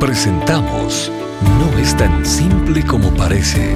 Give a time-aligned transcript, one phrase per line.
[0.00, 1.10] Presentamos
[1.58, 3.74] No es tan simple como parece.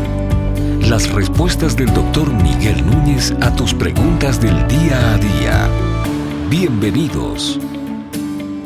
[0.83, 5.69] Las respuestas del doctor Miguel Núñez a tus preguntas del día a día.
[6.51, 7.59] Bienvenidos.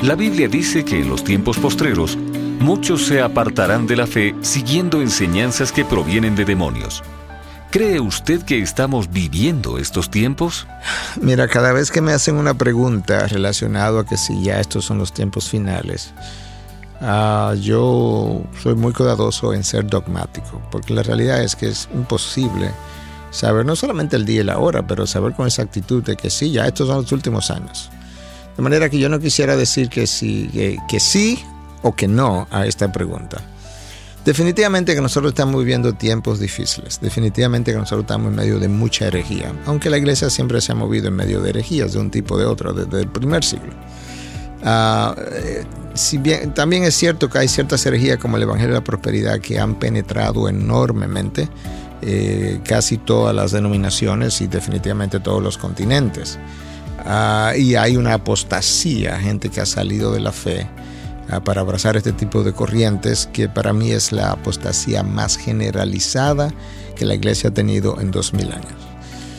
[0.02, 2.18] La Biblia dice que en los tiempos postreros
[2.58, 7.04] muchos se apartarán de la fe siguiendo enseñanzas que provienen de demonios.
[7.70, 10.66] ¿Cree usted que estamos viviendo estos tiempos?
[11.20, 14.98] Mira, cada vez que me hacen una pregunta relacionada a que si ya estos son
[14.98, 16.14] los tiempos finales,
[17.04, 22.70] uh, yo soy muy cuidadoso en ser dogmático, porque la realidad es que es imposible
[23.30, 26.50] saber no solamente el día y la hora, pero saber con exactitud de que sí,
[26.50, 27.90] ya estos son los últimos años.
[28.56, 31.44] De manera que yo no quisiera decir que sí, que sí
[31.82, 33.42] o que no a esta pregunta.
[34.24, 39.06] Definitivamente que nosotros estamos viviendo tiempos difíciles, definitivamente que nosotros estamos en medio de mucha
[39.08, 42.36] herejía, aunque la iglesia siempre se ha movido en medio de herejías de un tipo
[42.36, 43.74] o de otro desde el primer siglo.
[45.94, 49.38] Si bien, también es cierto que hay ciertas herejías como el Evangelio de la Prosperidad
[49.38, 51.48] que han penetrado enormemente
[52.02, 56.38] eh, casi todas las denominaciones y definitivamente todos los continentes.
[57.06, 60.66] Uh, y hay una apostasía, gente que ha salido de la fe
[61.32, 66.52] uh, para abrazar este tipo de corrientes, que para mí es la apostasía más generalizada
[66.96, 68.74] que la iglesia ha tenido en dos mil años.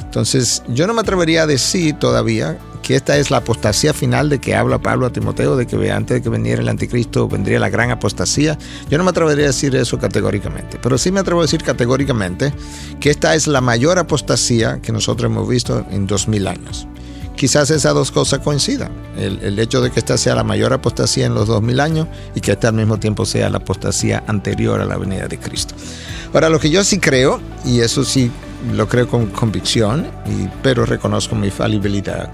[0.01, 4.37] Entonces, yo no me atrevería a decir todavía que esta es la apostasía final de
[4.37, 7.69] que habla Pablo a Timoteo, de que antes de que viniera el anticristo vendría la
[7.69, 8.59] gran apostasía.
[8.91, 12.53] Yo no me atrevería a decir eso categóricamente, pero sí me atrevo a decir categóricamente
[12.99, 16.87] que esta es la mayor apostasía que nosotros hemos visto en dos mil años.
[17.35, 18.91] Quizás esas dos cosas coincidan.
[19.17, 22.41] El, hecho de que esta sea la mayor apostasía en los dos mil años y
[22.41, 25.73] que esta al mismo tiempo sea la apostasía anterior a la venida de Cristo.
[26.33, 28.29] Ahora, lo que yo sí creo, y eso sí
[28.73, 30.07] lo creo con convicción,
[30.61, 32.29] pero reconozco mi falibilidad,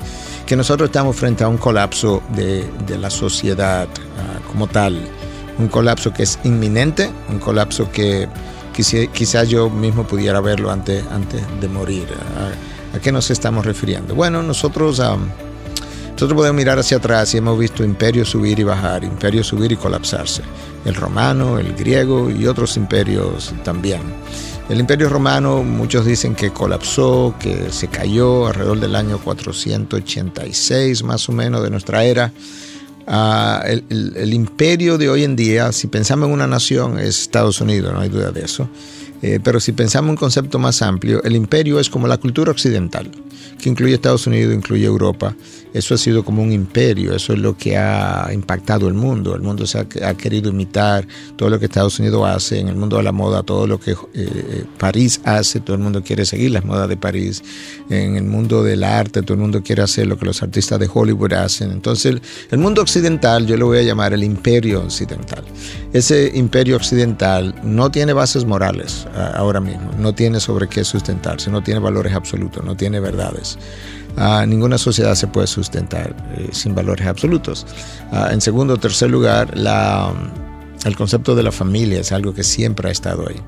[0.52, 5.00] que nosotros estamos frente a un colapso de, de la sociedad uh, como tal,
[5.58, 8.28] un colapso que es inminente, un colapso que
[8.76, 12.06] quizás quizá yo mismo pudiera verlo antes, antes de morir.
[12.12, 14.14] Uh, ¿A qué nos estamos refiriendo?
[14.14, 15.30] Bueno, nosotros, um,
[16.16, 19.78] nosotros podemos mirar hacia atrás y hemos visto imperios subir y bajar, imperios subir y
[19.78, 20.42] colapsarse.
[20.84, 24.02] El romano, el griego y otros imperios también.
[24.72, 31.28] El imperio romano, muchos dicen que colapsó, que se cayó alrededor del año 486 más
[31.28, 32.32] o menos de nuestra era.
[33.66, 37.60] El, el, el, imperio de hoy en día, si pensamos en una nación, es Estados
[37.60, 38.70] Unidos, no hay duda de eso.
[39.22, 42.52] Eh, pero si pensamos en un concepto más amplio, el imperio es como la cultura
[42.52, 43.12] occidental,
[43.62, 45.36] que incluye Estados Unidos, incluye Europa.
[45.74, 49.36] Eso ha sido como un imperio, eso es lo que ha impactado el mundo.
[49.36, 52.98] El mundo se ha, querido imitar todo lo que Estados Unidos hace, en el mundo
[52.98, 56.66] de la moda, todo lo que eh, París hace, todo el mundo quiere seguir las
[56.66, 57.42] modas de París.
[57.90, 60.90] En el mundo del arte, todo el mundo quiere hacer lo que los artistas de
[60.94, 61.72] Hollywood hacen.
[61.72, 65.44] Entonces, el, mundo occidental, yo lo voy a llamar el imperio occidental.
[65.94, 71.64] Ese imperio occidental no tiene bases morales ahora mismo, no tiene sobre qué sustentarse, no
[71.64, 73.58] tiene valores absolutos, no tiene verdades.
[74.18, 77.66] Uh, ninguna sociedad se puede sustentar eh, sin valores absolutos.
[78.12, 80.12] Uh, en segundo o tercer lugar, la,
[80.84, 83.40] el concepto de la familia es algo que siempre ha estado ahí.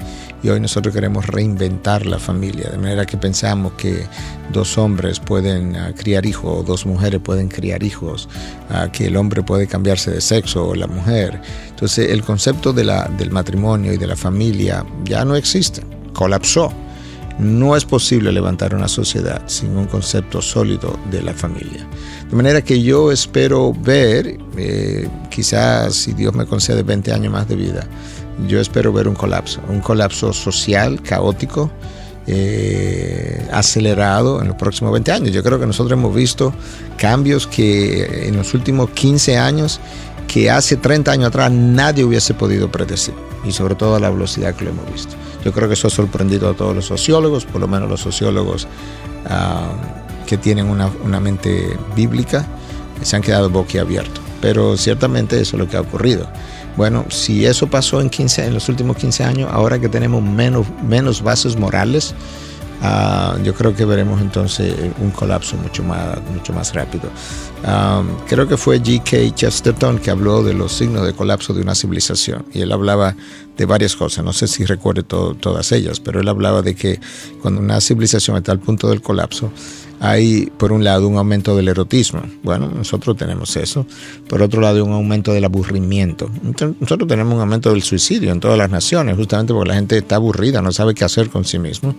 [0.42, 4.06] Y hoy nosotros queremos reinventar la familia, de manera que pensamos que
[4.54, 8.30] dos hombres pueden uh, criar hijos, dos mujeres pueden criar hijos,
[8.94, 11.42] que el hombre puede cambiarse de sexo o la mujer.
[11.70, 16.72] Entonces el concepto del matrimonio y de la familia ya no existe, colapsó.
[17.40, 21.88] No es posible levantar una sociedad sin un concepto sólido de la familia.
[22.30, 27.48] De manera que yo espero ver, eh, quizás si Dios me concede 20 años más
[27.48, 27.88] de vida,
[28.48, 31.72] yo espero ver un colapso, un colapso social, caótico,
[32.26, 35.32] eh, acelerado en los próximos 20 años.
[35.32, 36.54] Yo creo que nosotros hemos visto
[36.98, 39.80] cambios que en los últimos 15 años
[40.28, 43.14] que hace 30 años atrás nadie hubiese podido predecir
[43.44, 45.16] y sobre todo a la velocidad que lo hemos visto.
[45.44, 48.66] Yo creo que eso ha sorprendido a todos los sociólogos, por lo menos los sociólogos
[49.26, 52.46] uh, que tienen una, una, mente bíblica,
[53.02, 54.24] se han quedado boquiabiertos.
[54.42, 56.28] Pero ciertamente eso es lo que ha ocurrido.
[56.76, 60.66] Bueno, si eso pasó en, 15, en los últimos 15 años, ahora que tenemos menos,
[60.82, 62.16] menos bases morales,
[62.84, 67.10] Uh, yo creo que veremos entonces un colapso mucho más, mucho más rápido.
[67.66, 69.36] Um, creo que fue G.K.
[69.36, 73.16] Chesterton que habló de los signos de colapso de una civilización y él hablaba
[73.56, 77.00] de varias cosas, no sé si recuerde todo, todas ellas, pero él hablaba de que
[77.42, 79.52] cuando una civilización está al punto del colapso,
[80.04, 82.24] hay por un lado un aumento del erotismo.
[82.44, 83.86] Bueno, nosotros tenemos eso.
[84.28, 86.30] Por otro lado, un aumento del aburrimiento.
[86.82, 90.18] Nosotros tenemos un aumento del suicidio en todas las naciones, justamente porque la gente está
[90.18, 91.96] aburrida, no sabe qué hacer con sí mismo.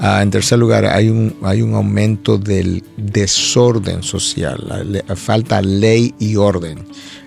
[0.00, 5.60] Uh, en tercer lugar, hay un, hay un aumento del desorden social, la, la, falta
[5.60, 6.86] ley y orden.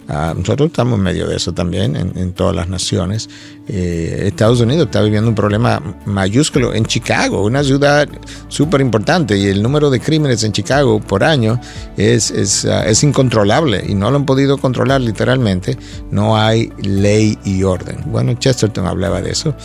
[0.09, 3.29] Ah, nosotros estamos en medio de eso también en, todas las naciones.
[3.67, 8.09] Eh, Estados Unidos está viviendo un problema mayúsculo en Chicago, una ciudad
[8.49, 11.59] súper importante, y el número de crímenes en Chicago por año
[11.95, 15.77] es, es, ah, es, incontrolable y no lo han podido controlar literalmente.
[16.11, 17.97] No hay ley y orden.
[18.07, 19.55] Bueno, Chesterton hablaba de eso.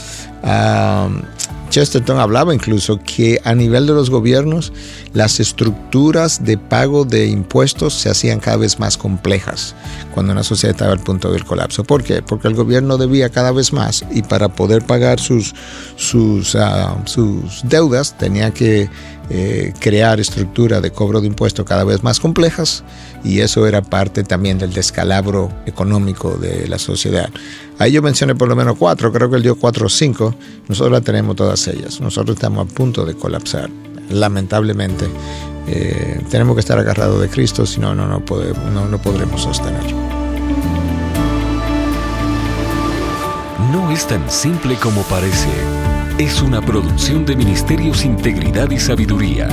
[0.45, 1.09] Ah,
[1.79, 4.73] Chesterton hablaba incluso que a nivel de los gobiernos
[5.13, 9.77] las estructuras de pago de impuestos se hacían cada vez más complejas
[10.13, 11.85] cuando una sociedad estaba al punto del colapso.
[11.85, 12.21] ¿Por qué?
[12.21, 15.55] Porque el gobierno debía cada vez más y para poder pagar sus,
[15.95, 18.91] sus, ah, sus deudas tenía que
[19.31, 22.83] eh, crear estructuras de cobro de impuestos cada vez más complejas
[23.23, 27.29] y eso era parte también del descalabro económico de la sociedad.
[27.79, 30.35] Ahí yo mencioné por lo menos cuatro, creo que él dio cuatro o cinco,
[30.67, 33.69] nosotros las tenemos todas ellas, nosotros estamos a punto de colapsar,
[34.11, 35.07] lamentablemente.
[35.67, 39.85] Eh, tenemos que estar agarrados de Cristo, si no, no, podemos, no, no podremos sostener.
[43.73, 45.49] No es tan simple como parece
[46.19, 49.47] es una producción de Ministerios Integridad y Sabiduría.